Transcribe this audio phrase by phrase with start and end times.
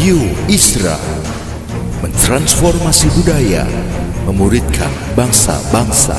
[0.00, 0.16] Radio
[0.48, 0.96] Isra
[2.00, 3.68] mentransformasi budaya,
[4.24, 6.16] memuridkan bangsa-bangsa.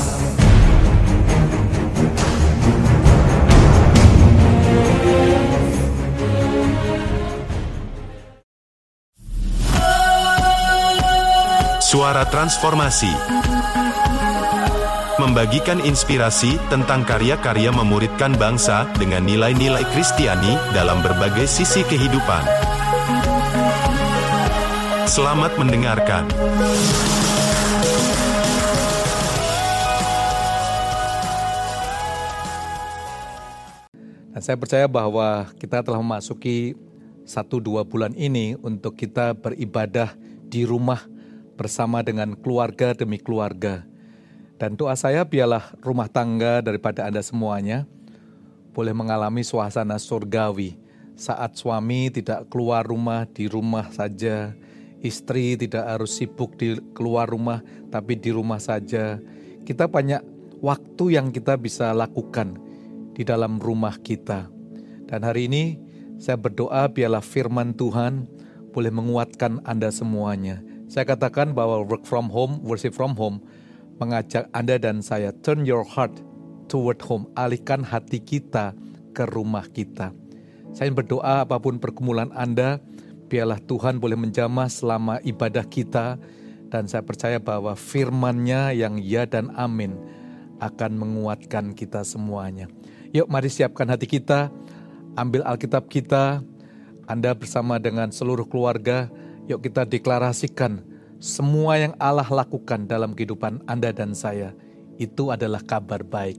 [11.82, 13.10] Suara Transformasi
[15.18, 22.71] Membagikan inspirasi tentang karya-karya memuridkan bangsa dengan nilai-nilai Kristiani dalam berbagai sisi kehidupan.
[25.08, 26.30] Selamat mendengarkan.
[34.30, 36.78] Dan saya percaya bahwa kita telah memasuki
[37.26, 40.14] satu dua bulan ini untuk kita beribadah
[40.46, 41.02] di rumah
[41.58, 43.82] bersama dengan keluarga demi keluarga.
[44.58, 47.90] Dan doa saya biarlah rumah tangga daripada Anda semuanya
[48.70, 50.78] boleh mengalami suasana surgawi
[51.18, 54.56] saat suami tidak keluar rumah di rumah saja,
[55.02, 59.18] istri tidak harus sibuk di keluar rumah tapi di rumah saja.
[59.66, 60.22] Kita banyak
[60.62, 62.56] waktu yang kita bisa lakukan
[63.12, 64.48] di dalam rumah kita.
[65.10, 65.76] Dan hari ini
[66.16, 68.30] saya berdoa biarlah firman Tuhan
[68.72, 70.64] boleh menguatkan Anda semuanya.
[70.88, 73.44] Saya katakan bahwa work from home, worship from home
[74.00, 76.10] mengajak Anda dan saya turn your heart
[76.66, 78.72] toward home, alihkan hati kita
[79.12, 80.10] ke rumah kita.
[80.72, 82.80] Saya berdoa apa pun pergumulan Anda,
[83.32, 86.20] biarlah Tuhan boleh menjamah selama ibadah kita
[86.68, 89.96] dan saya percaya bahwa firman-Nya yang ya dan amin
[90.60, 92.68] akan menguatkan kita semuanya.
[93.16, 94.52] Yuk mari siapkan hati kita,
[95.16, 96.44] ambil Alkitab kita,
[97.08, 99.08] Anda bersama dengan seluruh keluarga,
[99.48, 100.84] yuk kita deklarasikan
[101.16, 104.52] semua yang Allah lakukan dalam kehidupan Anda dan saya.
[105.00, 106.36] Itu adalah kabar baik.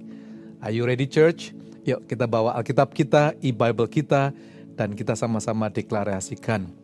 [0.61, 1.58] Are you ready church?
[1.89, 4.30] Yuk kita bawa Alkitab kita, e-Bible kita,
[4.77, 6.83] dan kita sama-sama deklarasikan.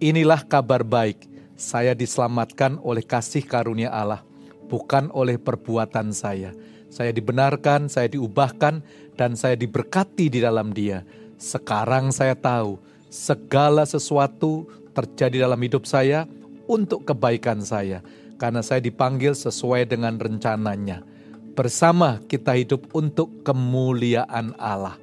[0.00, 1.28] Inilah kabar baik,
[1.60, 4.24] saya diselamatkan oleh kasih karunia Allah,
[4.64, 6.56] bukan oleh perbuatan saya.
[6.88, 8.80] Saya dibenarkan, saya diubahkan,
[9.20, 11.04] dan saya diberkati di dalam dia.
[11.36, 12.80] Sekarang saya tahu,
[13.12, 16.24] segala sesuatu terjadi dalam hidup saya
[16.64, 18.00] untuk kebaikan saya,
[18.40, 21.04] karena saya dipanggil sesuai dengan rencananya.
[21.52, 24.96] Bersama kita hidup untuk kemuliaan Allah.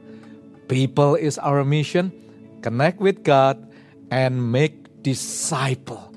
[0.65, 2.09] People is our mission,
[2.65, 3.61] connect with God,
[4.09, 6.11] and make disciple.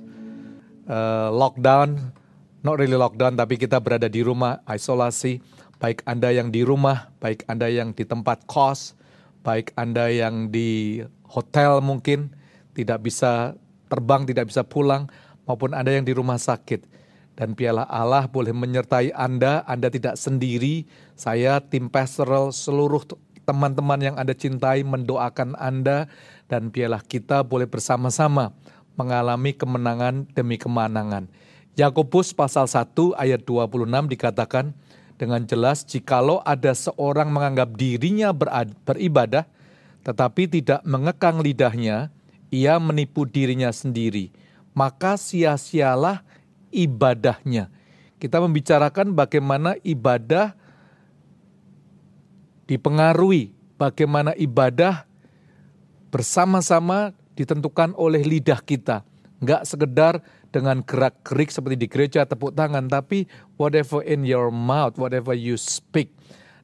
[0.91, 2.11] Uh, lockdown,
[2.67, 5.39] not really lockdown, tapi kita berada di rumah, isolasi.
[5.79, 8.99] Baik Anda yang di rumah, baik Anda yang di tempat kos,
[9.47, 10.99] baik Anda yang di
[11.31, 12.35] hotel mungkin,
[12.75, 13.55] tidak bisa
[13.87, 15.07] terbang, tidak bisa pulang,
[15.47, 16.99] maupun Anda yang di rumah sakit.
[17.39, 20.85] Dan biarlah Allah boleh menyertai Anda, Anda tidak sendiri.
[21.15, 23.07] Saya tim pastoral seluruh
[23.49, 26.11] teman-teman yang Anda cintai mendoakan Anda
[26.51, 28.53] dan biarlah kita boleh bersama-sama
[28.99, 31.31] mengalami kemenangan demi kemenangan.
[31.79, 34.75] Yakobus pasal 1 ayat 26 dikatakan
[35.21, 38.35] dengan jelas jikalau ada seorang menganggap dirinya
[38.85, 39.47] beribadah
[40.01, 42.09] tetapi tidak mengekang lidahnya,
[42.49, 44.33] ia menipu dirinya sendiri.
[44.73, 46.25] Maka sia-sialah
[46.73, 47.69] ibadahnya.
[48.17, 50.57] Kita membicarakan bagaimana ibadah
[52.69, 55.05] dipengaruhi, bagaimana ibadah
[56.09, 59.01] bersama-sama ditentukan oleh lidah kita.
[59.41, 60.21] Enggak sekedar
[60.53, 63.25] dengan gerak-gerik seperti di gereja tepuk tangan, tapi
[63.57, 66.13] whatever in your mouth, whatever you speak.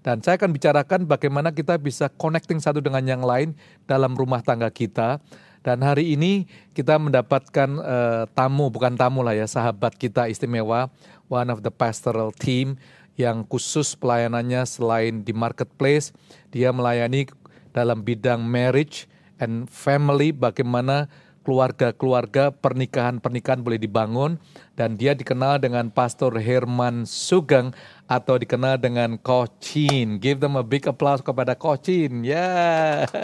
[0.04, 3.56] Dan saya akan bicarakan bagaimana kita bisa connecting satu dengan yang lain
[3.88, 5.18] dalam rumah tangga kita.
[5.66, 6.46] Dan hari ini
[6.78, 10.86] kita mendapatkan uh, tamu, bukan tamu lah ya, sahabat kita istimewa,
[11.26, 12.78] one of the pastoral team
[13.18, 16.14] yang khusus pelayanannya selain di marketplace,
[16.54, 17.26] dia melayani
[17.74, 19.10] dalam bidang marriage
[19.40, 21.08] and family, bagaimana
[21.46, 24.42] keluarga-keluarga pernikahan-pernikahan boleh dibangun
[24.74, 27.70] dan dia dikenal dengan Pastor Herman Sugeng
[28.10, 30.18] atau dikenal dengan Kocin.
[30.18, 32.26] Give them a big applause kepada Kocin.
[32.26, 32.34] Ya.
[32.34, 33.06] Yeah.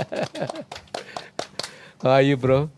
[2.07, 2.71] How are you, bro?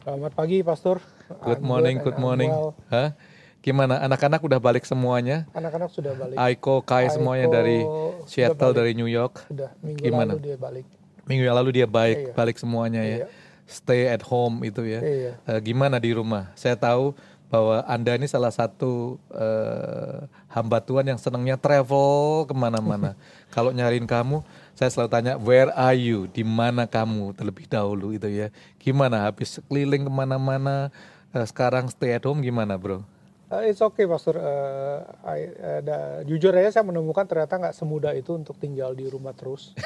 [0.00, 1.04] Selamat pagi, Pastor.
[1.44, 2.48] Good morning, good morning.
[2.88, 3.12] Hah?
[3.60, 4.00] Gimana?
[4.00, 5.44] Anak-anak udah balik semuanya?
[5.52, 6.36] Anak-anak sudah balik.
[6.40, 7.84] Aiko, Kai Aiko semuanya dari
[8.24, 9.44] Seattle, dari New York.
[9.44, 9.76] Sudah.
[9.84, 10.32] Minggu Gimana?
[10.32, 10.88] lalu dia balik.
[11.28, 12.32] Minggu yang lalu dia baik, Iya.
[12.36, 13.16] balik semuanya ya.
[13.24, 13.26] Iya.
[13.70, 15.00] Stay at home itu ya.
[15.00, 15.32] Iya.
[15.46, 16.50] Eh, gimana di rumah?
[16.58, 17.14] Saya tahu
[17.50, 23.14] bahwa Anda ini salah satu eh, hamba Tuhan yang senangnya travel ke mana-mana.
[23.54, 24.42] Kalau nyariin kamu,
[24.74, 26.26] saya selalu tanya, where are you?
[26.30, 28.50] Di mana kamu terlebih dahulu itu ya.
[28.78, 29.26] Gimana?
[29.26, 30.90] Habis keliling ke mana-mana,
[31.30, 33.02] eh, sekarang stay at home gimana bro?
[33.50, 34.38] Uh, it's okay, Pastor.
[34.38, 39.10] Uh, I- uh, da- jujur aja saya menemukan ternyata nggak semudah itu untuk tinggal di
[39.10, 39.74] rumah terus.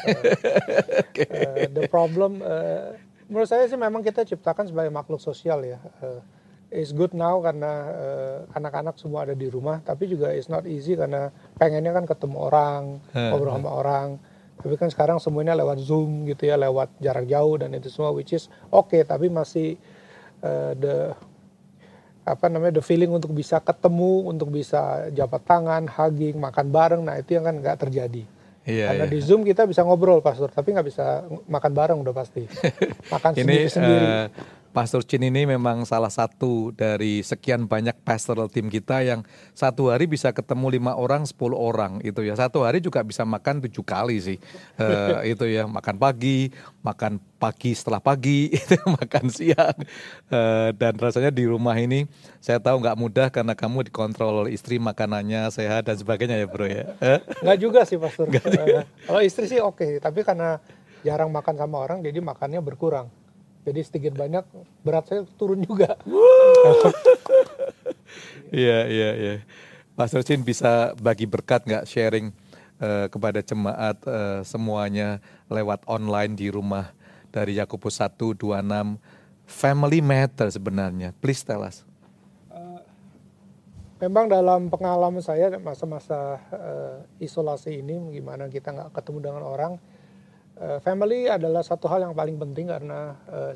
[1.15, 2.91] Uh, uh, the problem uh,
[3.29, 5.81] Menurut saya sih memang kita ciptakan sebagai makhluk sosial ya.
[6.03, 6.21] Uh,
[6.69, 10.93] it's good now karena uh, anak-anak semua ada di rumah, tapi juga it's not easy
[10.93, 12.83] karena pengennya kan ketemu orang,
[13.33, 14.09] ngobrol sama orang.
[14.61, 18.37] Tapi kan sekarang semuanya lewat Zoom gitu ya, lewat jarak jauh dan itu semua which
[18.37, 19.81] is oke, okay, tapi masih
[20.45, 21.17] uh, the
[22.25, 27.21] apa namanya the feeling untuk bisa ketemu, untuk bisa jabat tangan, hugging, makan bareng, nah
[27.21, 28.25] itu yang kan nggak terjadi.
[28.65, 29.13] Iya, Karena iya.
[29.13, 32.49] di Zoom kita bisa ngobrol, Pastor, tapi nggak bisa makan bareng udah pasti.
[33.13, 34.09] Makan sendiri-sendiri.
[34.09, 34.27] Uh,
[34.75, 39.23] Pastor Chin ini memang salah satu dari sekian banyak pastoral tim kita yang
[39.55, 42.35] satu hari bisa ketemu lima orang, sepuluh orang itu ya.
[42.35, 44.39] Satu hari juga bisa makan tujuh kali sih.
[44.83, 46.51] uh, itu ya, makan pagi,
[46.83, 49.79] makan pagi setelah pagi, itu makan siang.
[50.27, 52.11] Uh, dan rasanya di rumah ini
[52.43, 56.67] saya tahu nggak mudah karena kamu dikontrol oleh istri makanannya sehat dan sebagainya ya bro
[56.67, 56.99] ya.
[57.47, 58.27] Nggak juga sih Pastor.
[58.27, 60.59] Uh, kalau istri sih oke, okay, tapi karena
[61.07, 63.07] jarang makan sama orang jadi makannya berkurang.
[63.65, 64.45] Jadi sedikit banyak
[64.85, 65.97] berat saya turun juga.
[68.55, 69.35] Iya iya iya.
[69.99, 72.31] Pastor Chin bisa bagi berkat nggak sharing
[72.79, 75.19] uh, kepada jemaat uh, semuanya
[75.51, 76.95] lewat online di rumah
[77.35, 78.47] dari Yakobus 126
[79.47, 81.11] family matter sebenarnya.
[81.19, 81.83] Please tell us.
[82.47, 82.79] Uh,
[83.99, 89.73] memang dalam pengalaman saya masa-masa uh, isolasi ini gimana kita nggak ketemu dengan orang
[90.61, 93.53] uh, family adalah satu hal yang paling penting karena uh,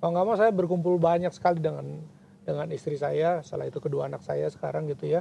[0.00, 2.00] nggak mau saya berkumpul banyak sekali dengan
[2.40, 5.20] dengan istri saya, setelah itu kedua anak saya sekarang gitu ya,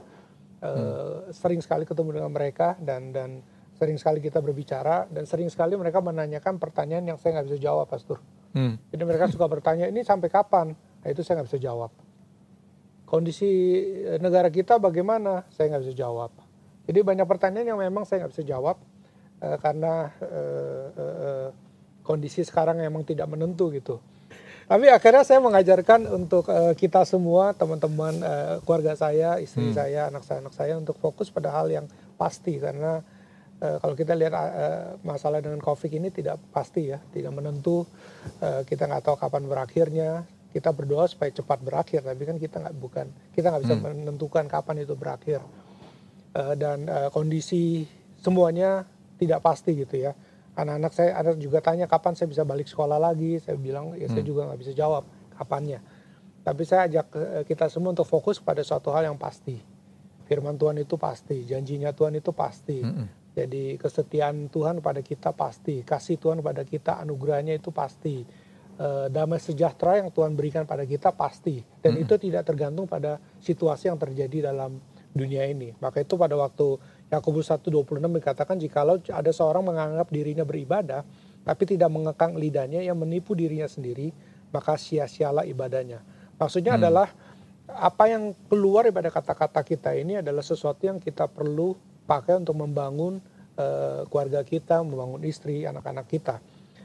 [0.64, 3.44] uh, sering sekali ketemu dengan mereka dan dan
[3.76, 7.86] sering sekali kita berbicara dan sering sekali mereka menanyakan pertanyaan yang saya nggak bisa jawab,
[7.92, 8.18] Pastor.
[8.56, 8.82] Hmm.
[8.90, 10.74] Jadi mereka suka bertanya ini sampai kapan?
[10.74, 11.92] Nah, itu saya nggak bisa jawab.
[13.06, 13.50] Kondisi
[14.22, 15.48] negara kita bagaimana?
[15.54, 16.32] Saya nggak bisa jawab.
[16.90, 18.82] Jadi banyak pertanyaan yang memang saya nggak bisa jawab
[19.40, 21.50] karena uh, uh, uh,
[22.04, 24.00] kondisi sekarang memang tidak menentu gitu.
[24.70, 29.74] Tapi akhirnya saya mengajarkan untuk uh, kita semua teman-teman uh, keluarga saya, istri hmm.
[29.74, 31.90] saya, anak saya, anak saya untuk fokus pada hal yang
[32.22, 33.02] pasti karena
[33.66, 37.82] uh, kalau kita lihat uh, masalah dengan COVID ini tidak pasti ya, tidak menentu.
[38.38, 40.12] Uh, kita nggak tahu kapan berakhirnya.
[40.50, 43.86] Kita berdoa supaya cepat berakhir, tapi kan kita nggak bukan kita nggak bisa hmm.
[44.06, 45.42] menentukan kapan itu berakhir.
[46.38, 47.90] Uh, dan uh, kondisi
[48.22, 48.86] semuanya
[49.20, 50.16] tidak pasti gitu ya.
[50.56, 53.38] Anak-anak saya ada juga tanya kapan saya bisa balik sekolah lagi.
[53.44, 54.14] Saya bilang ya hmm.
[54.16, 55.04] saya juga nggak bisa jawab
[55.36, 55.84] kapannya.
[56.40, 59.60] Tapi saya ajak eh, kita semua untuk fokus pada suatu hal yang pasti.
[60.26, 62.80] Firman Tuhan itu pasti, janjinya Tuhan itu pasti.
[62.80, 63.10] Hmm.
[63.34, 68.48] Jadi kesetiaan Tuhan pada kita pasti, kasih Tuhan pada kita anugerahnya itu pasti.
[68.80, 72.04] Uh, damai sejahtera yang Tuhan berikan pada kita pasti dan hmm.
[72.08, 74.80] itu tidak tergantung pada situasi yang terjadi dalam
[75.12, 75.76] dunia ini.
[75.84, 81.02] Maka itu pada waktu Yakobus 1:26 dikatakan jikalau ada seorang menganggap dirinya beribadah
[81.44, 84.14] tapi tidak mengekang lidahnya yang menipu dirinya sendiri,
[84.54, 86.04] maka sia-sialah ibadahnya.
[86.38, 86.82] Maksudnya hmm.
[86.86, 87.08] adalah
[87.70, 91.74] apa yang keluar daripada kata-kata kita ini adalah sesuatu yang kita perlu
[92.06, 93.22] pakai untuk membangun
[93.58, 96.42] uh, keluarga kita, membangun istri, anak-anak kita.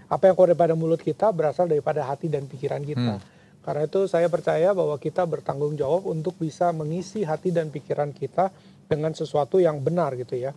[0.08, 3.20] Apa yang keluar daripada mulut kita berasal daripada hati dan pikiran kita.
[3.20, 3.32] Hmm.
[3.64, 8.52] Karena itu saya percaya bahwa kita bertanggung jawab untuk bisa mengisi hati dan pikiran kita
[8.86, 10.52] dengan sesuatu yang benar gitu ya.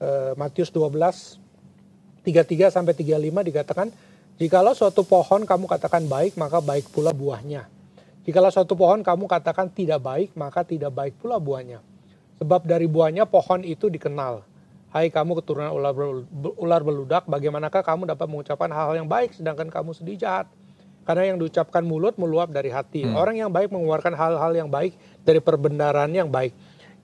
[0.00, 1.40] E, Matius 12
[2.26, 3.86] 33 sampai 35 dikatakan
[4.34, 7.70] jikalau suatu pohon kamu katakan baik maka baik pula buahnya.
[8.26, 11.78] Jikalau suatu pohon kamu katakan tidak baik maka tidak baik pula buahnya.
[12.42, 14.42] Sebab dari buahnya pohon itu dikenal.
[14.90, 15.94] Hai kamu keturunan ular,
[16.56, 20.46] ular beludak, bagaimanakah kamu dapat mengucapkan hal-hal yang baik sedangkan kamu sedih jahat?
[21.06, 23.06] Karena yang diucapkan mulut meluap dari hati.
[23.06, 23.14] Hmm.
[23.14, 26.50] Orang yang baik mengeluarkan hal-hal yang baik dari perbendaharaan yang baik.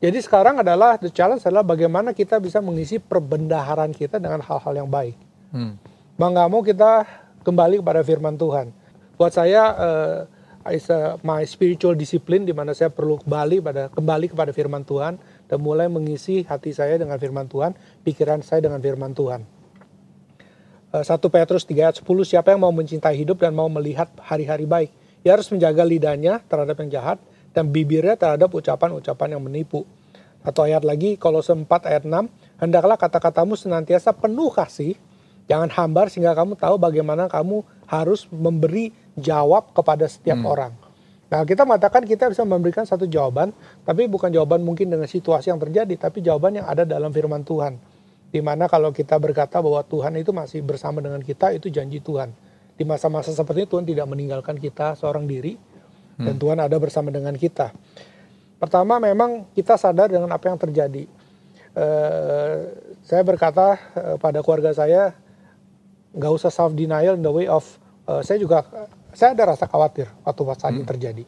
[0.03, 4.91] Jadi sekarang adalah the challenge adalah bagaimana kita bisa mengisi perbendaharaan kita dengan hal-hal yang
[4.91, 5.15] baik.
[5.55, 5.79] Hmm.
[6.19, 7.07] Bang gak mau kita
[7.47, 8.75] kembali kepada firman Tuhan.
[9.15, 14.35] Buat saya uh, is a, my spiritual discipline di mana saya perlu kembali pada kembali
[14.35, 17.71] kepada firman Tuhan dan mulai mengisi hati saya dengan firman Tuhan,
[18.03, 19.47] pikiran saya dengan firman Tuhan.
[20.91, 24.67] Uh, 1 Petrus 3 ayat 10 siapa yang mau mencintai hidup dan mau melihat hari-hari
[24.67, 24.91] baik,
[25.23, 27.19] ia harus menjaga lidahnya terhadap yang jahat
[27.53, 29.85] dan bibirnya terhadap ucapan-ucapan yang menipu.
[30.43, 32.27] Atau ayat lagi, kalau sempat ayat 6,
[32.59, 34.99] hendaklah kata-katamu senantiasa penuh kasih,
[35.47, 40.49] jangan hambar sehingga kamu tahu bagaimana kamu harus memberi jawab kepada setiap hmm.
[40.51, 40.73] orang.
[41.33, 43.57] Nah, kita mengatakan kita bisa memberikan satu jawaban,
[43.89, 47.81] tapi bukan jawaban mungkin dengan situasi yang terjadi, tapi jawaban yang ada dalam firman Tuhan.
[48.29, 52.37] Di mana kalau kita berkata bahwa Tuhan itu masih bersama dengan kita, itu janji Tuhan.
[52.77, 55.57] Di masa-masa seperti itu Tuhan tidak meninggalkan kita seorang diri,
[56.19, 56.27] hmm.
[56.27, 57.73] dan Tuhan ada bersama dengan kita.
[58.59, 61.05] Pertama memang kita sadar dengan apa yang terjadi.
[61.73, 62.69] Uh,
[63.03, 65.17] saya berkata uh, pada keluarga saya
[66.13, 67.65] nggak usah self denial in the way of
[68.05, 68.61] uh, saya juga
[69.17, 71.25] saya ada rasa khawatir waktu saat ini terjadi.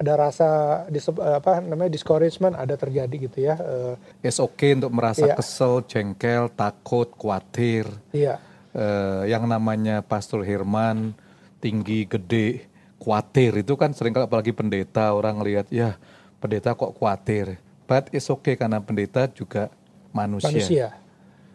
[0.00, 0.48] Ada rasa
[0.88, 3.60] dis, apa namanya discouragement ada terjadi gitu ya.
[3.60, 3.94] Uh,
[4.24, 5.36] It's okay untuk merasa Iya.
[5.36, 7.84] kesel, jengkel, takut, khawatir.
[8.16, 8.40] iya.
[8.70, 11.10] Eh, yang namanya Pastor Herman
[11.58, 12.69] tinggi, gede,
[13.00, 15.96] khawatir itu kan sering kalau apalagi pendeta orang lihat ya
[16.38, 17.56] pendeta kok khawatir.
[17.88, 19.72] But it's okay karena pendeta juga
[20.14, 20.52] manusia.
[20.52, 20.86] Manusia.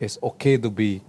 [0.01, 0.99] It's okay to be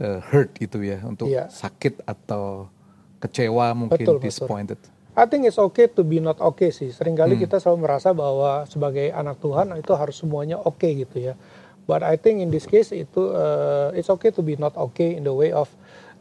[0.00, 1.52] uh, hurt itu ya untuk Iya.
[1.52, 2.72] sakit atau
[3.20, 4.26] kecewa mungkin Betul, betul.
[4.32, 4.80] disappointed.
[5.12, 6.88] I think it's okay to be not okay sih.
[6.88, 11.36] Seringkali kita selalu merasa bahwa sebagai anak Tuhan itu harus semuanya oke gitu ya.
[11.84, 15.28] But I think in this case itu uh, it's okay to be not okay in
[15.28, 15.68] the way of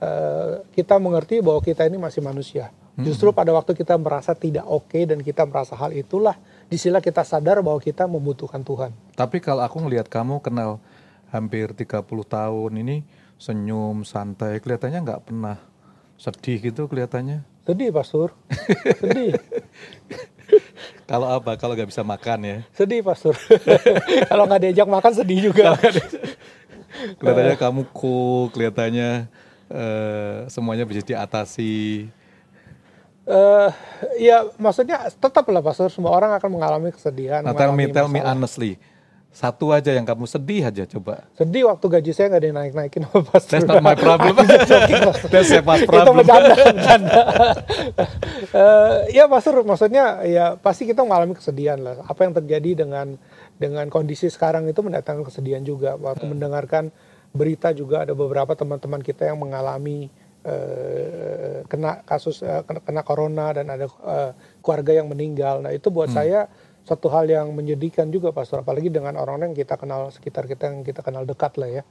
[0.03, 2.67] uh, kita mengerti bahwa kita ini masih manusia.
[2.99, 6.35] Justru pada waktu kita merasa tidak oke dan kita merasa hal itulah
[6.67, 8.91] di sinilah kita sadar bahwa kita membutuhkan Tuhan.
[9.15, 10.83] Tapi kalau aku ngelihat kamu kenal
[11.31, 13.07] hampir 30 tahun ini
[13.39, 15.57] senyum, santai, kelihatannya nggak pernah
[16.19, 17.41] sedih gitu kelihatannya.
[17.65, 18.35] Sedih Pastor.
[18.99, 19.33] Sedih.
[21.09, 21.55] Kalau apa?
[21.55, 22.57] Kalau nggak bisa makan ya.
[22.75, 23.33] Sedih Pastor.
[24.29, 25.79] Kalau nggak diajak makan sedih juga.
[27.17, 29.31] Kelihatannya kamu cool, kelihatannya
[29.71, 32.05] eh, semuanya bisa diatasi.
[33.29, 33.69] Eh
[34.17, 37.45] ya maksudnya tetap lah pastor semua orang akan mengalami kesedihan.
[37.45, 38.81] Nah, tell me, tell me honestly.
[39.31, 41.23] Satu aja yang kamu sedih aja coba.
[41.39, 43.63] Sedih waktu gaji saya nggak dinaik-naikin sama pastor.
[43.63, 44.35] That's not my problem.
[45.31, 46.19] That's my Itu problem.
[46.19, 47.21] bercanda, bercanda.
[48.51, 52.03] Eh, ya pastor, maksudnya ya pasti kita mengalami kesedihan lah.
[52.03, 53.15] Apa yang terjadi dengan
[53.55, 55.95] dengan kondisi sekarang itu mendatangkan kesedihan juga.
[55.95, 56.91] Waktu mendengarkan
[57.31, 60.11] berita juga ada beberapa teman-teman kita yang mengalami
[61.67, 65.61] kena kasus eh, kena, kena corona dan ada eh, keluarga yang meninggal.
[65.61, 66.49] Nah itu buat saya
[66.81, 68.65] satu hal yang menyedihkan juga pastor.
[68.65, 71.83] Apalagi dengan orang-orang yang kita kenal sekitar kita yang kita kenal dekat lah ya.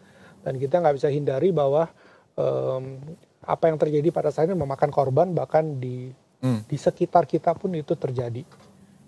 [0.43, 1.87] Dan kita nggak bisa hindari bahwa
[2.35, 2.99] em,
[3.41, 6.65] apa yang terjadi pada saat ini memakan korban bahkan di Hmm.
[6.65, 8.41] di sekitar kita pun itu terjadi.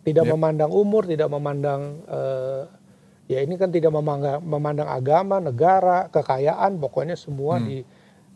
[0.04, 0.32] Tidak Yep.
[0.36, 2.62] memandang umur, tidak memandang eh,
[3.32, 7.64] ya ini kan tidak memandang, memandang agama, negara, kekayaan, pokoknya semua Hmm.
[7.64, 7.76] di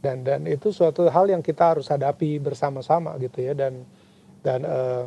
[0.07, 3.83] dan dan itu suatu hal yang kita harus hadapi bersama-sama gitu ya dan
[4.47, 5.05] dan eh,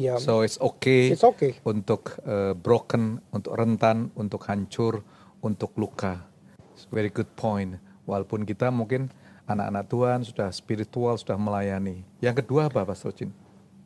[0.00, 1.60] ya So it's okay it's okay.
[1.68, 5.04] untuk eh, broken, untuk rentan, untuk hancur,
[5.44, 6.24] untuk luka.
[6.72, 7.76] It's very good point.
[8.08, 9.12] Walaupun kita mungkin
[9.44, 12.00] anak-anak Tuhan sudah spiritual, sudah melayani.
[12.24, 13.30] Yang kedua apa, Pastor Chin?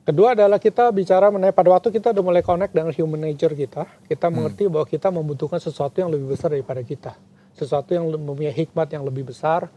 [0.05, 3.89] Kedua adalah kita bicara mengenai pada waktu kita udah mulai connect dengan human nature kita,
[4.05, 7.17] kita mengerti bahwa kita membutuhkan sesuatu yang lebih besar daripada kita,
[7.57, 9.73] sesuatu yang mempunyai hikmat yang lebih besar,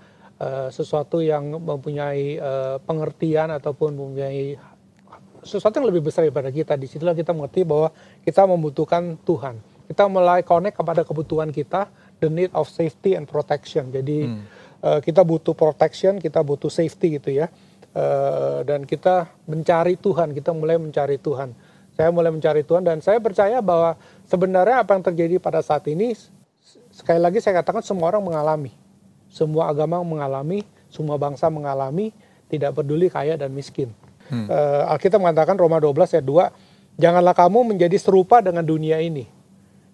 [0.70, 4.58] sesuatu yang mempunyai eh, pengertian ataupun mempunyai
[5.42, 6.78] sesuatu yang lebih besar daripada kita.
[6.78, 7.90] Di situlah kita mengerti bahwa
[8.22, 9.58] kita membutuhkan Tuhan.
[9.88, 11.88] Kita mulai connect kepada kebutuhan kita,
[12.20, 13.90] the need of safety and protection.
[13.90, 14.30] Jadi
[14.86, 17.50] eh, kita butuh protection, kita butuh safety gitu ya.
[17.98, 21.50] Eh, dan kita mencari Tuhan, kita mulai mencari Tuhan.
[21.98, 23.98] Saya mulai mencari Tuhan dan saya percaya bahwa
[24.30, 26.14] sebenarnya apa yang terjadi pada saat ini
[26.94, 28.70] sekali lagi saya katakan semua orang mengalami.
[29.28, 32.16] Semua agama mengalami, semua bangsa mengalami,
[32.48, 33.92] tidak peduli kaya dan miskin.
[34.28, 39.28] Eh, Alkitab mengatakan Roma 12 ayat 2, janganlah kamu menjadi serupa dengan dunia ini.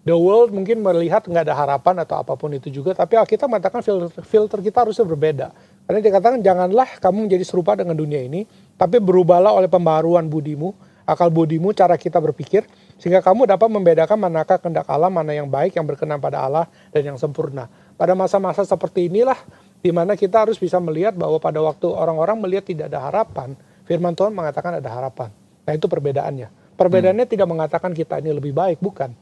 [0.03, 3.79] The world mungkin melihat nggak ada harapan atau apa pun itu juga, tapi Alkitab mengatakan
[3.79, 5.47] filter, filter kita harusnya berbeda.
[5.87, 8.43] Karena dikatakan janganlah kamu menjadi serupa dengan dunia ini,
[8.75, 10.75] tapi berubahlah oleh pembaharuan budimu,
[11.07, 12.67] akal budimu, cara kita berpikir,
[12.99, 17.15] sehingga kamu dapat membedakan manakah kehendak Allah, mana yang baik, yang berkenan pada Allah, dan
[17.15, 17.71] yang sempurna.
[17.93, 19.37] Pada masa-masa seperti inilah,
[19.83, 24.15] di mana kita harus bisa melihat bahwa pada waktu orang-orang melihat tidak ada harapan, firman
[24.15, 25.29] Tuhan mengatakan ada harapan.
[25.63, 26.49] Nah itu perbedaannya.
[26.73, 29.13] Perbedaannya tidak mengatakan kita ini lebih baik, bukan.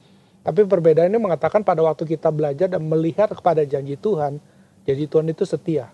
[0.42, 4.42] Tapi perbedaannya mengatakan pada waktu kita belajar dan melihat kepada janji Tuhan,
[4.88, 5.94] janji Tuhan itu setia.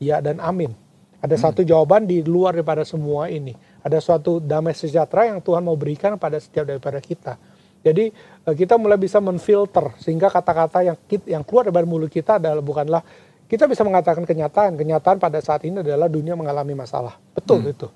[0.00, 0.72] Ya dan amin.
[1.20, 3.52] Ada satu jawaban di luar daripada semua ini.
[3.84, 7.36] Ada suatu damai sejahtera yang Tuhan mau berikan pada setiap daripada kita.
[7.80, 12.60] Jadi eh, kita mulai bisa menfilter sehingga kata-kata yang yang keluar dari mulut kita adalah
[12.60, 13.02] bukanlah
[13.50, 14.78] kita bisa mengatakan kenyataan.
[14.78, 17.18] Kenyataan pada saat ini adalah dunia mengalami masalah.
[17.34, 17.90] Betul itu.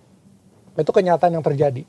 [0.74, 1.86] Itu kenyataan yang terjadi.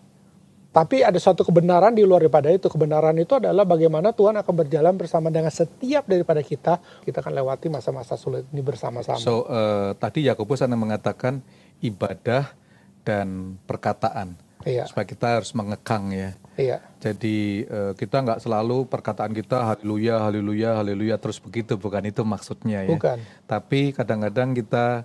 [0.69, 2.69] Tapi ada suatu kebenaran di luar daripada itu.
[2.69, 6.77] Kebenaran itu adalah bagaimana Tuhan akan berjalan bersama dengan setiap daripada kita.
[7.01, 9.17] Kita akan lewati masa-masa sulit ini bersama-sama.
[9.17, 11.41] So eh, tadi Yakobus hanya mengatakan
[11.81, 12.53] ibadah
[13.01, 14.37] dan perkataan.
[14.63, 14.88] Iya.
[14.88, 16.31] Supaya kita harus mengekang ya.
[16.55, 16.77] Iya.
[17.03, 22.88] Jadi eh, kita nggak selalu perkataan kita haleluya, haleluya, haleluya terus begitu, bukan itu maksudnya
[22.88, 22.91] ya.
[22.95, 23.19] Bukan.
[23.45, 25.03] Tapi kadang-kadang kita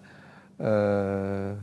[0.61, 1.59] eh,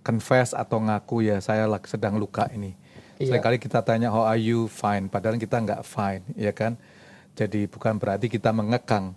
[0.00, 2.72] confess atau ngaku ya saya sedang luka ini.
[3.18, 3.34] Iya.
[3.34, 6.78] Seringkali kita tanya how are you fine, padahal kita nggak fine, ya kan?
[7.34, 9.14] Jadi bukan berarti kita mengekang.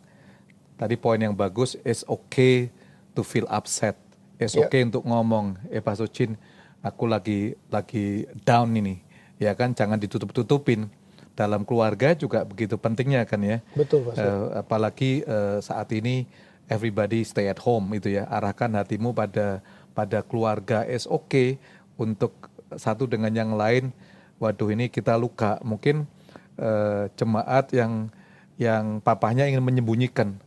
[0.77, 2.73] Tadi poin yang bagus, it's okay
[3.13, 3.93] to feel upset,
[4.41, 4.65] it's Ya.
[4.65, 6.33] okay untuk ngomong, eh Pak Sucin,
[6.81, 9.01] aku lagi lagi down ini.
[9.41, 10.89] Ya kan, jangan ditutup-tutupin.
[11.31, 13.63] Dalam keluarga juga begitu pentingnya kan ya.
[13.73, 14.21] Betul, Pastor.
[14.21, 16.27] Eh, apalagi eh, saat ini
[16.67, 18.27] everybody stay at home itu ya.
[18.29, 19.63] Arahkan hatimu pada
[19.95, 20.83] pada keluarga.
[20.85, 21.57] It's okay
[21.95, 22.35] untuk
[22.75, 23.95] satu dengan yang lain.
[24.37, 25.57] Waduh ini kita luka.
[25.63, 26.05] Mungkin
[26.59, 28.11] eh, jemaat yang
[28.59, 30.37] yang papahnya ingin menyembunyikan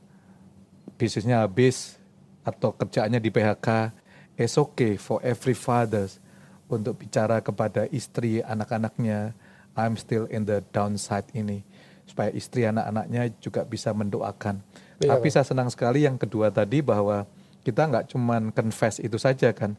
[0.94, 1.98] bisnisnya habis
[2.46, 3.90] atau kerjaannya di PHK,
[4.38, 6.22] it's okay for every fathers
[6.68, 9.36] untuk bicara kepada istri anak-anaknya,
[9.74, 11.66] I'm still in the downside ini,
[12.08, 14.62] supaya istri anak-anaknya juga bisa mendoakan.
[15.02, 17.26] Iya, Tapi saya senang sekali yang kedua tadi bahwa
[17.66, 19.74] kita nggak cuman confess itu saja kan,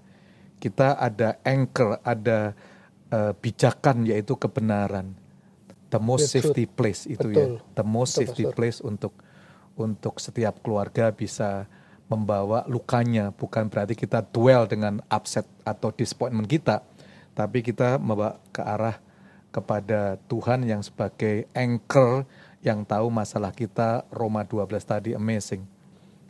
[0.59, 2.53] kita ada anchor, ada
[3.13, 5.15] eh, bijakan yaitu kebenaran.
[5.93, 6.51] The most Betul.
[6.51, 7.75] safety place itu ya, Betul.
[7.77, 8.57] the most Betul, safety Pastor.
[8.57, 9.13] place untuk
[9.75, 11.67] untuk setiap keluarga bisa
[12.05, 16.85] membawa lukanya bukan berarti kita duel dengan upset atau disappointment kita
[17.33, 18.97] tapi kita membawa ke arah
[19.49, 22.27] kepada Tuhan yang sebagai anchor
[22.61, 25.63] yang tahu masalah kita Roma 12 tadi amazing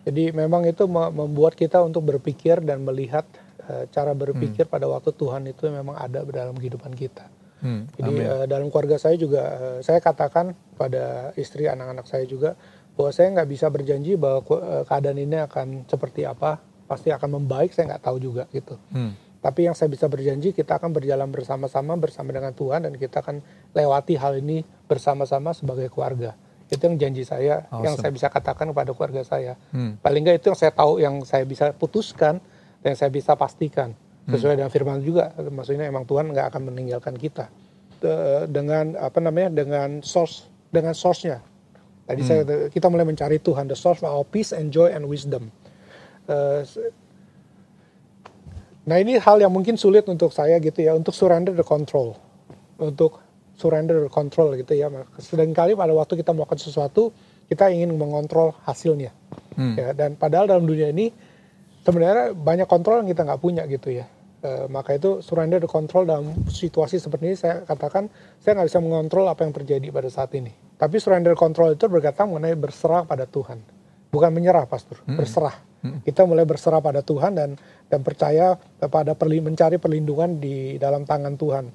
[0.06, 3.26] Jadi memang itu me- membuat kita untuk berpikir dan melihat
[3.66, 7.26] eh, cara berpikir pada waktu Tuhan itu memang ada dalam kehidupan kita.
[7.60, 8.28] Hmm, Jadi amin.
[8.30, 12.54] eh, dalam keluarga saya juga eh, saya katakan pada istri anak-anak saya juga
[12.96, 17.76] bahwa saya nggak bisa berjanji bahwa eh, keadaan ini akan seperti apa, pasti akan membaik.
[17.76, 18.80] Saya nggak tahu juga gitu.
[18.92, 23.22] Hmm, Tapi yang saya bisa berjanji kita akan berjalan bersama-sama bersama dengan Tuhan dan kita
[23.22, 23.44] akan
[23.78, 26.34] lewati hal ini bersama-sama sebagai keluarga.
[26.66, 28.02] Itu yang janji saya, yang Awesome.
[28.02, 29.54] saya bisa katakan kepada keluarga saya.
[29.70, 30.02] Hmm.
[30.02, 32.42] Paling nggak itu yang saya tahu, yang saya bisa putuskan,
[32.82, 33.94] dan yang saya bisa pastikan
[34.26, 35.30] sesuai dengan firman juga.
[35.38, 37.54] Maksudnya emang Tuhan nggak akan meninggalkan kita
[38.02, 41.46] De- dengan apa namanya dengan source dengan source-nya.
[42.06, 45.50] Tadi saya kita mulai mencari Tuhan, the source of our peace and joy and wisdom.
[46.30, 46.62] Eh,
[48.86, 52.14] Nah ini hal yang mungkin sulit untuk saya gitu ya, untuk surrender the control,
[52.78, 53.18] untuk
[53.58, 54.94] surrender the control gitu ya.
[55.18, 57.10] Sedangkali pada waktu kita melakukan sesuatu,
[57.50, 59.10] kita ingin mengontrol hasilnya.
[59.74, 61.10] Ya, dan padahal dalam dunia ini
[61.82, 64.06] sebenarnya banyak kontrol yang kita nggak punya gitu ya.
[64.46, 68.06] Eh, maka itu surrender the control dalam situasi seperti ini saya katakan
[68.38, 70.54] saya nggak bisa mengontrol apa yang terjadi pada saat ini.
[70.76, 73.64] Tapi surrender control itu berkata mengenai berserah pada Tuhan,
[74.12, 75.56] bukan menyerah, pastor, berserah.
[76.02, 77.54] Kita mulai berserah pada Tuhan dan
[77.86, 78.58] dan percaya
[78.90, 81.66] pada perli- mencari perlindungan di dalam tangan Tuhan.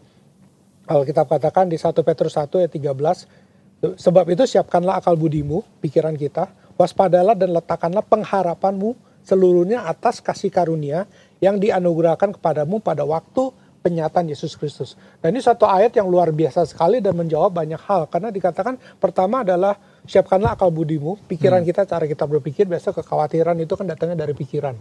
[0.91, 6.51] Alkitab katakan di 1 Petrus 1 ayat 13, sebab itu siapkanlah akal budimu, pikiran kita,
[6.75, 11.07] waspadalah dan letakkanlah pengharapanmu seluruhnya atas kasih karunia
[11.39, 14.95] yang dianugerahkan kepadamu pada waktu penyataan Yesus Kristus.
[15.25, 18.07] Dan ini satu ayat yang luar biasa sekali dan menjawab banyak hal.
[18.13, 23.73] Karena dikatakan pertama adalah siapkanlah akal budimu, pikiran kita, cara kita berpikir, biasa kekhawatiran itu
[23.75, 24.77] kan datangnya dari pikiran.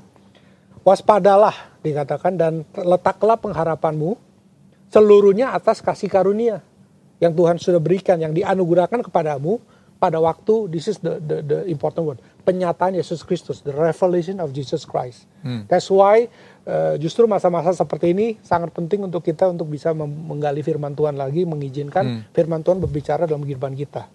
[0.84, 4.16] Waspadalah dikatakan dan letaklah pengharapanmu
[4.92, 6.64] seluruhnya atas kasih karunia
[7.20, 9.60] yang Tuhan sudah berikan, yang dianugerahkan kepadamu
[10.00, 14.56] pada waktu this is the the, the important word penyataan Yesus Kristus, the revelation of
[14.56, 15.30] Jesus Christ.
[15.68, 16.28] That's why
[16.68, 21.46] uh, justru masa-masa seperti ini sangat penting untuk kita untuk bisa menggali firman Tuhan lagi,
[21.46, 24.08] mengizinkan firman Tuhan berbicara dalam kehidupan kita.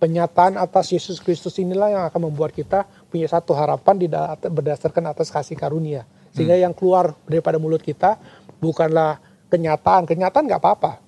[0.00, 4.08] Penyataan atas Yesus Kristus inilah yang akan membuat kita punya satu harapan di
[4.48, 6.08] berdasarkan atas kasih karunia.
[6.32, 8.16] Sehingga yang keluar daripada mulut kita
[8.64, 9.20] bukanlah
[9.52, 10.08] kenyataan.
[10.08, 11.04] Kenyataan nggak apa-apa.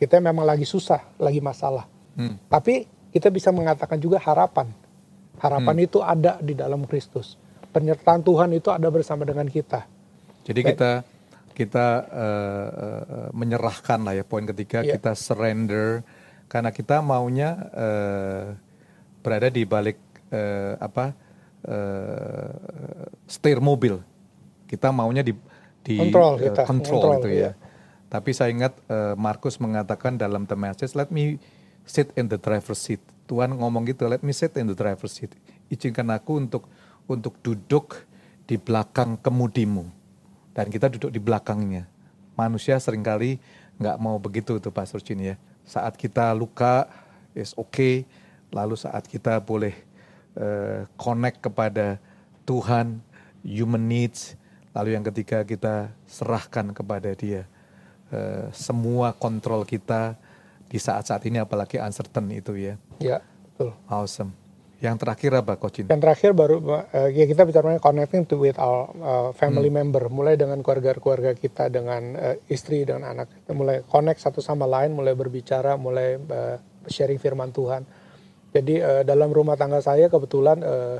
[0.00, 1.84] Kita memang lagi susah, lagi masalah.
[2.48, 4.72] Tapi kita bisa mengatakan juga harapan.
[5.42, 7.34] Harapan itu ada di dalam Kristus.
[7.74, 9.82] Penyertaan Tuhan itu ada bersama dengan kita.
[10.46, 11.02] Jadi kita
[11.52, 14.96] kita eh, eh, menyerahkan lah ya poin ketiga Iya.
[14.96, 16.00] kita surrender
[16.48, 18.44] karena kita maunya eh,
[19.20, 19.98] berada di balik
[20.30, 21.12] eh, apa
[21.66, 22.50] eh,
[23.26, 24.00] setir mobil.
[24.70, 25.36] Kita maunya di
[25.82, 27.50] di Kontrol eh, kita, control kontrol, itu ya.
[28.08, 31.36] Tapi saya ingat eh, Markus mengatakan dalam the message, let me
[31.84, 33.02] sit in the driver's seat.
[33.32, 35.32] Tuhan ngomong gitu, let me sit in the driver's seat.
[35.72, 36.68] Izinkan aku untuk
[37.08, 38.04] untuk duduk
[38.44, 39.88] di belakang kemudimu.
[40.52, 41.88] Dan kita duduk di belakangnya.
[42.36, 43.40] Manusia sering kali
[43.80, 45.40] nggak mau begitu tuh Pak Surcin ya.
[45.64, 46.92] Saat kita luka,
[47.32, 48.04] is okay.
[48.52, 49.72] Lalu saat kita boleh
[50.36, 51.96] eh, connect kepada
[52.44, 53.00] Tuhan,
[53.40, 54.36] human needs.
[54.76, 57.48] Lalu yang ketiga kita serahkan kepada dia.
[58.12, 60.20] Eh, semua kontrol kita
[60.68, 62.76] di saat-saat ini apalagi uncertain itu ya.
[63.02, 63.70] Ya, betul.
[63.86, 64.32] Awesome.
[64.82, 65.86] Yang terakhir apa Coach?
[65.86, 66.58] Dan terakhir baru
[66.90, 69.78] eh, ya kita bicara connecting to with our uh, family Hmm.
[69.78, 74.66] member, mulai dengan keluarga-keluarga kita, dengan eh, istri, dengan anak, kita mulai connect satu sama
[74.66, 76.56] lain, mulai berbicara, mulai eh,
[76.90, 77.86] sharing firman Tuhan.
[78.50, 80.98] Jadi eh, dalam rumah tangga saya kebetulan eh,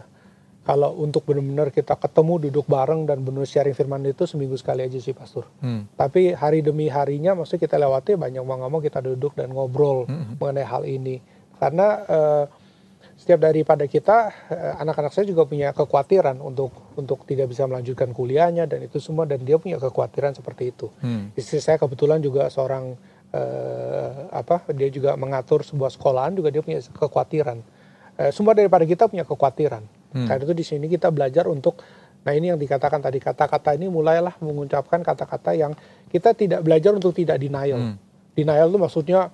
[0.63, 4.95] kalau untuk benar-benar kita ketemu duduk bareng dan benar sharing firman itu seminggu sekali aja
[5.03, 5.51] sih pastor.
[5.59, 5.91] Hmm.
[5.99, 10.39] Tapi hari demi harinya maksudnya kita lewati banyak ngomong kita duduk dan ngobrol Hmm.
[10.39, 11.19] mengenai hal ini.
[11.63, 12.45] Karena eh,
[13.15, 18.67] setiap daripada kita eh, anak-anak saya juga punya kekhawatiran untuk untuk tidak bisa melanjutkan kuliahnya
[18.67, 20.91] dan itu semua dan dia punya kekhawatiran seperti itu.
[20.99, 21.31] Hmm.
[21.39, 22.99] Istri saya kebetulan juga seorang
[23.31, 27.63] eh, apa dia juga mengatur sebuah sekolahan juga dia punya kekhawatiran.
[28.19, 29.87] Eh, semua daripada kita punya kekhawatiran.
[30.19, 30.27] Hmm.
[30.27, 31.79] Karena itu di sini kita belajar untuk
[32.23, 35.75] nah ini yang dikatakan tadi kata-kata ini mulailah mengucapkan kata-kata yang
[36.11, 37.95] kita tidak belajar untuk tidak denial.
[37.95, 37.97] Hmm.
[38.35, 39.31] Denial itu maksudnya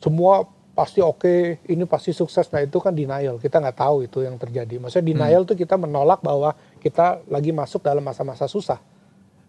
[0.00, 2.52] semua pasti oke, ini pasti sukses.
[2.52, 3.40] Nah itu kan denial.
[3.40, 4.76] Kita nggak tahu itu yang terjadi.
[4.76, 6.52] Maksudnya denial itu kita menolak bahwa
[6.84, 8.76] kita lagi masuk dalam masa-masa susah.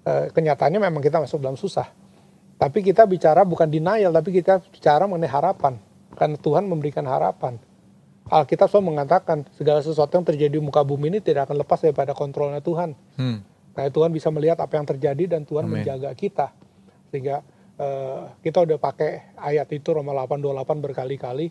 [0.08, 1.92] Eh, kenyataannya memang kita masuk dalam susah.
[2.56, 5.76] Tapi kita bicara bukan denial, tapi kita bicara mengenai harapan.
[6.16, 7.60] Karena Tuhan memberikan harapan.
[8.28, 12.16] Alkitab selalu mengatakan segala sesuatu yang terjadi di muka bumi ini tidak akan lepas daripada
[12.16, 12.96] kontrolnya Tuhan.
[13.20, 13.44] Hmm.
[13.78, 15.84] Nah, Tuhan bisa melihat apa yang terjadi dan Tuhan Amin.
[15.84, 16.56] menjaga kita.
[17.12, 17.46] Sehingga
[17.78, 21.48] eh, kita udah pakai ayat itu Roma 8:28 berkali-kali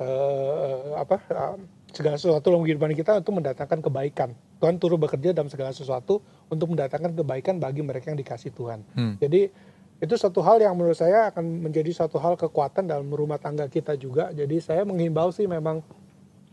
[0.00, 1.56] eh, apa eh,
[1.92, 4.30] segala sesuatu dalam kehidupan kita itu mendatangkan kebaikan.
[4.58, 8.82] Tuhan turut bekerja dalam segala sesuatu untuk mendatangkan kebaikan bagi mereka yang dikasih Tuhan.
[8.92, 9.14] Hmm.
[9.22, 9.48] Jadi
[9.98, 13.98] itu satu hal yang menurut saya akan menjadi satu hal kekuatan dalam rumah tangga kita
[13.98, 14.30] juga.
[14.30, 15.82] Jadi saya menghimbau sih memang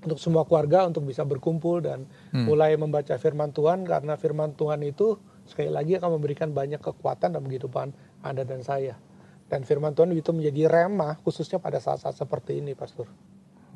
[0.05, 5.17] untuk semua keluarga untuk bisa berkumpul dan mulai membaca firman Tuhan karena firman Tuhan itu
[5.49, 7.93] sekali lagi akan memberikan banyak kekuatan dalam kehidupan
[8.25, 8.97] Anda dan saya.
[9.45, 13.05] Dan firman Tuhan itu menjadi rema khususnya pada saat-saat seperti ini, Pastor.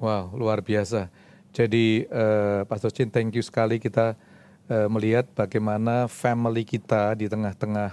[0.02, 1.14] Wow, luar biasa.
[1.54, 4.18] Jadi eh, Pastor Chin, thank you sekali kita
[4.66, 7.92] eh, melihat bagaimana family kita di tengah-tengah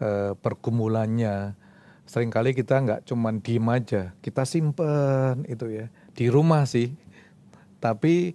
[0.00, 1.56] eh, pergumulannya.
[2.08, 6.92] Seringkali kita nggak cuman diem aja, kita simpen itu ya di rumah sih.
[7.80, 8.32] Tapi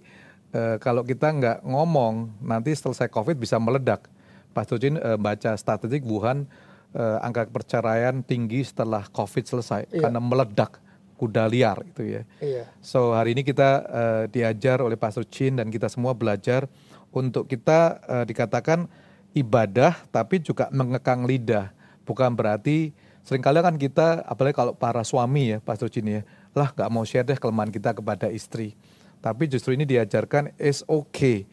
[0.54, 4.06] eh, kalau kita nggak ngomong, nanti selesai COVID bisa meledak.
[4.54, 6.50] Pastor Chin eh, baca statistik Wuhan
[6.94, 10.08] eh, angka perceraian tinggi setelah COVID selesai Iya.
[10.08, 10.80] karena meledak
[11.18, 12.22] kuda liar itu ya.
[12.38, 12.64] Iya.
[12.78, 16.70] So hari ini kita eh, diajar oleh Pastor Chin dan kita semua belajar
[17.10, 18.86] untuk kita eh, dikatakan
[19.34, 21.74] ibadah tapi juga mengekang lidah.
[22.06, 22.94] Bukan berarti
[23.26, 26.22] sering kali kan kita apalagi kalau para suami ya Pastor Chin ya,
[26.56, 28.78] lah nggak mau share deh kelemahan kita kepada istri.
[29.18, 31.44] Tapi justru ini diajarkan is okay.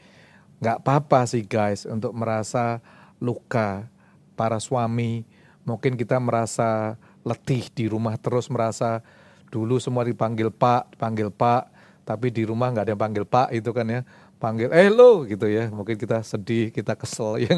[0.61, 2.79] Nggak apa-apa sih guys untuk merasa
[3.19, 3.89] luka.
[4.35, 5.23] Para suami
[5.65, 9.01] mungkin kita merasa letih di rumah terus merasa
[9.49, 11.73] dulu semua dipanggil Pak, dipanggil Pak,
[12.05, 14.01] tapi di rumah nggak ada yang panggil Pak itu kan ya,
[14.37, 17.57] panggil eh lo gitu ya, mungkin kita sedih, kita kesel ya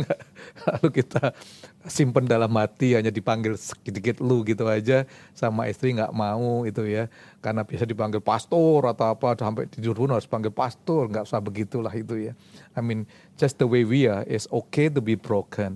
[0.64, 1.36] lalu kita
[1.84, 5.04] simpen dalam hati hanya dipanggil sedikit lu gitu aja,
[5.36, 7.12] sama istri nggak mau itu ya,
[7.44, 11.92] karena biasa dipanggil pastor atau apa, sampai tidur pun harus panggil pastor, nggak usah begitulah
[11.92, 12.34] itu ya.
[12.72, 13.04] I mean
[13.36, 15.76] just the way we are is okay to be broken.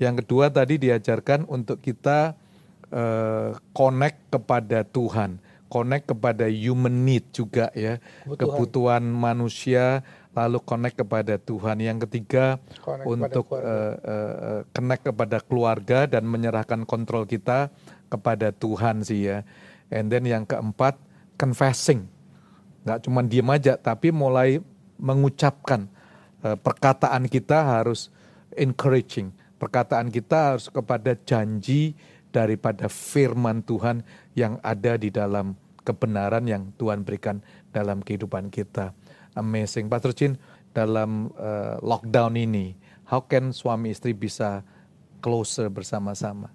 [0.00, 2.36] Yang kedua tadi diajarkan untuk kita
[2.92, 5.40] eh, connect kepada Tuhan,
[5.72, 8.36] connect kepada human need juga ya, Kebutuhan.
[8.38, 11.80] kebutuhan manusia, lalu connect kepada Tuhan.
[11.80, 17.68] Yang ketiga Connect untuk eh, eh, connect kepada keluarga dan menyerahkan kontrol kita
[18.08, 19.44] kepada Tuhan sih ya.
[19.92, 20.96] And then yang keempat
[21.36, 22.08] confessing,
[22.84, 24.60] nggak cuma diem aja, tapi mulai
[24.96, 25.88] mengucapkan
[26.44, 28.08] eh, perkataan kita harus
[28.56, 31.94] encouraging, perkataan kita harus kepada janji
[32.34, 34.02] daripada firman Tuhan
[34.34, 35.54] yang ada di dalam
[35.86, 37.38] kebenaran yang Tuhan berikan
[37.70, 38.90] dalam kehidupan kita.
[39.38, 39.86] Amazing.
[39.86, 40.34] Pastor Chin,
[40.74, 42.74] dalam eh, lockdown ini,
[43.06, 44.66] how can suami istri bisa
[45.22, 46.50] closer bersama-sama?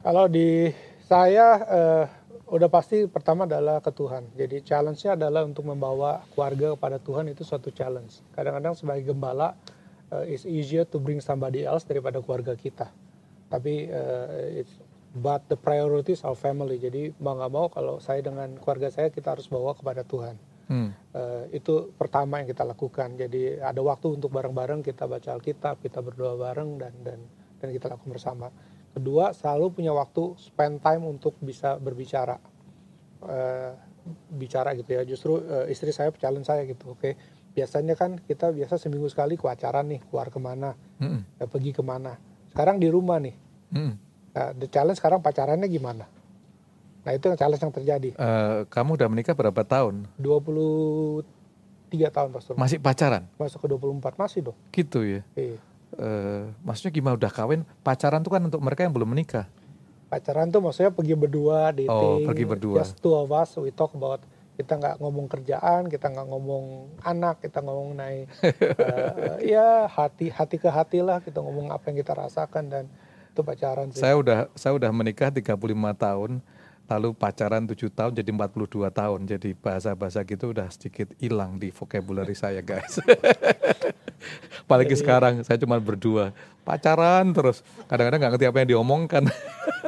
[0.00, 0.72] Kalau di
[1.04, 2.04] saya eh,
[2.48, 4.32] udah pasti pertama adalah ke Tuhan.
[4.32, 8.24] Jadi challenge-nya adalah untuk membawa keluarga kepada Tuhan itu suatu challenge.
[8.32, 9.52] Kadang-kadang sebagai gembala
[10.12, 12.90] eh, it's easier to bring somebody else daripada keluarga kita.
[13.50, 14.74] Tapi eh, it's
[15.16, 16.76] but the priorities our family.
[16.76, 20.36] Jadi mau nggak mau kalau saya dengan keluarga saya kita harus bawa kepada Tuhan.
[20.66, 20.90] Hmm.
[21.14, 23.14] Eh, itu pertama yang kita lakukan.
[23.14, 27.18] Jadi ada waktu untuk bareng-bareng kita baca Alkitab, kita berdoa bareng dan dan
[27.62, 28.48] dan kita lakukan bersama.
[28.96, 32.40] Kedua, selalu punya waktu spend time untuk bisa berbicara,
[33.24, 33.72] Eh,
[34.30, 35.02] bicara gitu ya.
[35.02, 36.94] Justru eh, istri saya challenge saya gitu.
[36.94, 37.18] Oke,
[37.56, 41.24] biasanya kan kita biasa seminggu sekali ke acara nih, keluar ke mana, Mm-mm.
[41.34, 42.20] ya, pergi ke mana.
[42.52, 43.32] Sekarang di rumah nih.
[43.72, 43.94] Mm-mm.
[44.30, 46.04] Nah, the challenge sekarang pacarannya gimana?
[47.00, 48.10] Nah itu yang challenge yang terjadi.
[48.12, 50.04] Eh, kamu udah menikah berapa tahun?
[50.18, 51.24] 23
[52.10, 52.54] tahun Pastor.
[52.54, 53.24] Masih pacaran?
[53.36, 54.58] Masuk ke 24 masih dong.
[54.68, 55.20] Gitu ya.
[55.32, 55.56] Iya.
[55.96, 57.62] Eh, maksudnya gimana udah kawin?
[57.80, 59.46] Pacaran tuh kan untuk mereka yang belum menikah.
[60.06, 62.78] pacaran tuh maksudnya pergi berdua dating Oh, pergi berdua.
[62.78, 64.22] just two of us we talk about
[64.56, 70.56] kita nggak ngomong kerjaan, kita nggak ngomong anak, kita ngomong naik uh, ya hati hati
[70.56, 72.84] ke hati lah kita ngomong apa yang kita rasakan dan
[73.36, 74.00] itu pacaran sih.
[74.00, 75.60] Saya udah saya udah menikah 35
[76.00, 76.40] tahun,
[76.88, 79.20] lalu pacaran 7 tahun jadi 42 tahun.
[79.28, 82.96] Jadi bahasa-bahasa gitu udah sedikit hilang di vocabulary saya, guys.
[84.64, 86.32] Apalagi jadi, sekarang saya cuma berdua,
[86.64, 87.60] pacaran terus.
[87.92, 89.28] Kadang-kadang nggak ngerti apa yang diomongkan.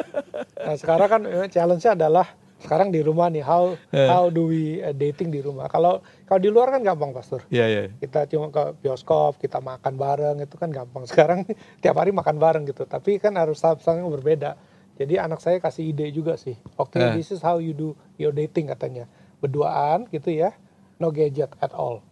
[0.69, 4.11] nah, sekarang kan eh, challenge-nya adalah sekarang di rumah nih how yeah.
[4.11, 5.71] how do we uh, dating di rumah?
[5.71, 7.47] Kalau kalau di luar kan gampang pastor.
[7.55, 7.87] Yeah, yeah.
[8.03, 11.07] kita cuma ke bioskop kita makan bareng itu kan gampang.
[11.11, 11.47] Sekarang
[11.79, 12.83] tiap hari makan bareng gitu.
[12.83, 14.59] Tapi kan harus saling berbeda.
[14.99, 16.59] Jadi anak saya kasih ide juga sih.
[16.75, 17.15] Oke okay, yeah.
[17.15, 19.07] this is how you do your dating katanya.
[19.39, 20.51] Berduaan gitu ya
[20.99, 22.03] no gadget at all.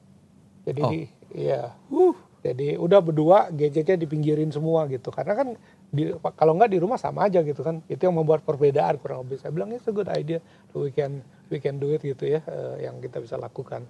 [0.62, 0.90] Jadi oh.
[0.94, 1.00] di,
[1.34, 2.14] ya uh,
[2.46, 5.10] jadi udah berdua gadgetnya dipinggirin semua gitu.
[5.10, 5.58] Karena kan
[5.90, 7.82] di, kalau nggak di rumah sama aja gitu kan.
[7.86, 9.42] Itu yang membuat perbedaan kurang lebih.
[9.42, 10.42] Saya bilang itu good idea.
[10.74, 13.86] We can we can do it gitu ya uh, yang kita bisa lakukan.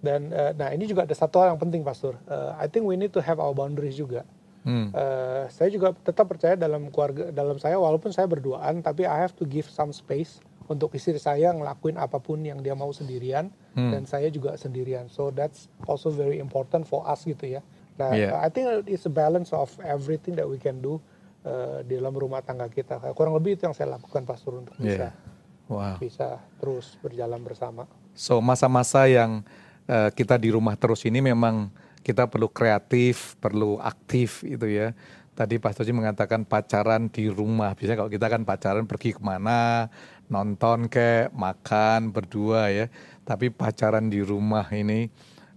[0.00, 2.16] Dan uh, nah ini juga ada satu hal yang penting pastor.
[2.28, 4.24] Uh, I think we need to have our boundaries juga.
[4.66, 4.90] Hmm.
[4.90, 9.30] uh, saya juga tetap percaya dalam keluarga dalam saya walaupun saya berduaan tapi I have
[9.38, 13.94] to give some space untuk istri saya ngelakuin apa pun yang dia mau sendirian hmm.
[13.94, 15.06] dan saya juga sendirian.
[15.06, 17.60] So that's also very important for us gitu ya.
[17.94, 18.34] Nah yeah.
[18.42, 20.98] I think it's a balance of everything that we can do
[21.46, 22.98] uh, di dalam rumah tangga kita.
[23.14, 25.70] Kurang lebih itu yang saya lakukan pastor untuk bisa yeah.
[25.70, 25.96] wow.
[25.96, 27.86] bisa terus berjalan bersama.
[28.12, 29.46] So masa-masa yang
[29.86, 31.70] uh, kita di rumah terus ini memang
[32.02, 34.94] kita perlu kreatif, perlu aktif itu ya.
[35.36, 37.76] Tadi Pak Toji mengatakan pacaran di rumah.
[37.76, 39.92] Biasanya kalau kita kan pacaran pergi ke mana,
[40.32, 42.86] nonton ke, makan berdua ya.
[43.26, 45.12] Tapi pacaran di rumah ini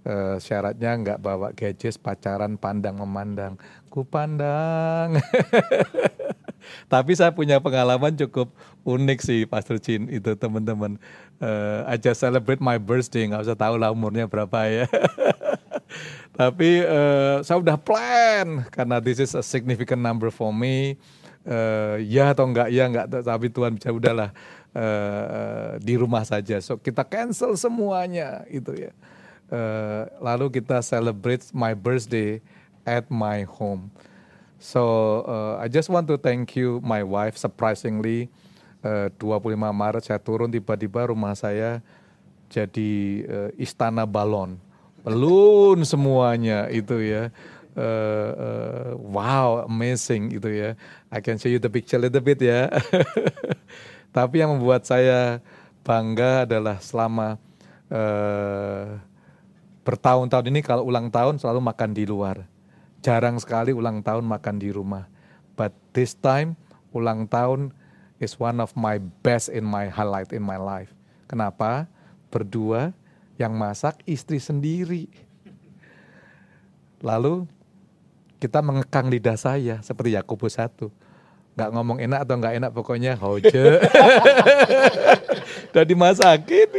[0.06, 3.56] uh, syaratnya nggak bawa gadget, pacaran pandang memandang
[3.90, 5.18] ku pandang.
[6.92, 8.54] Tapi saya punya pengalaman cukup
[8.86, 11.00] unik sih Pastor Chin itu teman-teman.
[11.40, 14.86] Uh, I celebrate my birthday, nggak usah tahu lah umurnya berapa ya.
[16.40, 20.96] Tapi uh, saya udah plan karena this is a significant number for me.
[21.48, 24.30] Uh, ya atau enggak ya enggak tapi Tuhan bisa udahlah
[24.76, 26.60] uh, di rumah saja.
[26.62, 28.92] So kita cancel semuanya itu ya.
[29.50, 32.38] Uh, lalu kita celebrate my birthday
[32.86, 33.90] at my home.
[34.62, 34.84] So
[35.26, 38.30] uh, I just want to thank you my wife surprisingly
[38.84, 41.80] uh, 25 Maret saya turun tiba-tiba rumah saya
[42.50, 42.92] jadi
[43.30, 44.58] uh, istana balon.
[45.06, 47.32] Balon semuanya itu ya.
[47.80, 50.70] Uh, uh, wow, amazing itu ya.
[51.08, 52.68] I can show you the picture a little bit ya.
[54.18, 55.40] Tapi yang membuat saya
[55.86, 57.40] bangga adalah selama
[57.88, 59.00] uh,
[59.90, 62.46] bertahun-tahun ini kalau ulang tahun selalu makan di luar
[63.00, 65.08] jarang sekali ulang tahun makan di rumah.
[65.56, 66.56] But this time
[66.92, 67.72] ulang tahun
[68.20, 70.92] is one of my best in my highlight in my life.
[71.28, 71.88] Kenapa?
[72.30, 72.92] Berdua
[73.40, 75.08] yang masak istri sendiri.
[77.00, 77.48] Lalu
[78.44, 80.92] kita mengekang lidah saya seperti Yakobus 1
[81.60, 83.84] nggak ngomong enak atau nggak enak pokoknya hoje
[85.76, 86.72] udah dimasakin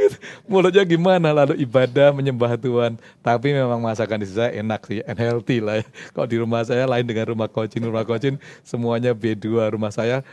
[0.49, 1.37] mulutnya gimana?
[1.37, 2.97] Lalu ibadah menyembah Tuhan.
[3.21, 5.87] Tapi memang masakan di saya enak sih and healthy lah ya.
[6.17, 10.25] kalau di rumah saya lain dengan rumah coaching rumah coaching semuanya B2 rumah saya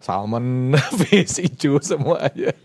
[0.00, 0.72] salmon
[1.04, 2.56] fish hijau semuanya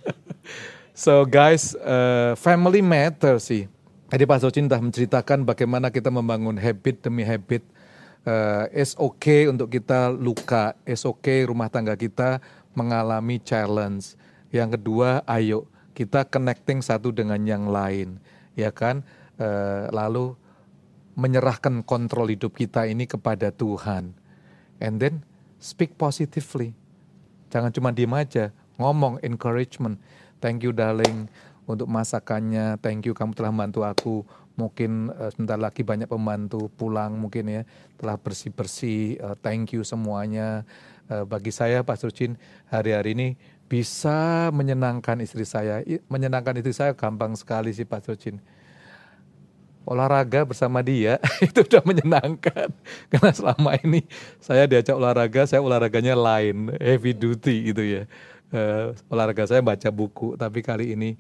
[0.96, 3.68] so guys uh, family matter sih.
[4.06, 7.66] Tadi Pak Socin telah menceritakan bagaimana kita membangun habit demi habit
[8.26, 12.42] uh, it's okay untuk kita luka, it's okay rumah tangga kita
[12.76, 14.20] mengalami challenge.
[14.52, 18.20] Yang kedua, ayo kita connecting satu dengan yang lain,
[18.58, 19.06] ya kan?
[19.40, 20.36] Uh, lalu
[21.16, 24.12] menyerahkan kontrol hidup kita ini kepada Tuhan.
[24.84, 25.24] And then
[25.64, 26.76] speak positively.
[27.48, 29.96] Jangan cuma diem aja, ngomong encouragement.
[30.44, 31.32] Thank you darling
[31.66, 32.78] untuk masakannya.
[32.82, 34.16] Thank you kamu telah membantu aku.
[34.56, 37.62] Mungkin uh, sebentar lagi banyak pembantu pulang mungkin ya.
[38.00, 40.64] Telah bersih bersih uh, thank you semuanya.
[41.06, 42.34] Uh, bagi saya Pak Surcin
[42.72, 43.28] hari-hari ini
[43.66, 45.84] bisa menyenangkan istri saya.
[46.10, 48.42] Menyenangkan istri saya gampang sekali sih Pak Surcin
[49.86, 52.74] olahraga bersama dia itu udah menyenangkan.
[53.14, 54.04] Karena selama ini
[54.42, 58.04] saya diajak olahraga saya olahraganya lain heavy duty gitu ya.
[58.50, 60.36] Uh, olahraga saya baca buku.
[60.36, 61.16] Tapi kali ini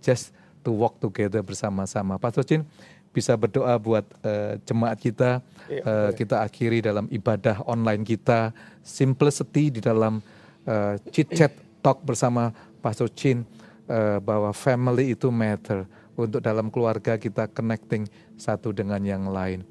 [0.00, 0.34] just
[0.64, 2.20] to walk together bersama-sama.
[2.20, 2.64] Pastor Chin
[3.10, 5.42] bisa berdoa buat uh, jemaat kita.
[5.70, 8.50] Uh, kita akhiri dalam ibadah online kita,
[8.82, 10.18] simplicity di dalam
[10.66, 12.50] uh, chit chat talk bersama
[12.82, 13.46] Pastor Chin
[13.86, 15.86] uh, bahwa family itu matter
[16.18, 19.62] untuk dalam keluarga kita connecting satu dengan yang lain.